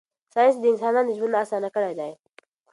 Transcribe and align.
ساینس 0.33 0.55
د 0.59 0.63
انسانانو 0.71 1.15
ژوند 1.17 1.33
اسانه 1.43 1.69
کړی 1.75 1.93
دی. 1.99 2.11